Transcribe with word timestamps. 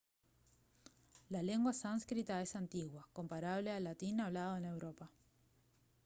la 1.29 1.43
lengua 1.43 1.73
sánscrita 1.73 2.41
es 2.41 2.55
antigua 2.55 3.07
comparable 3.13 3.69
al 3.69 3.83
latín 3.83 4.19
hablado 4.19 4.57
en 4.57 4.65
europa 4.65 5.11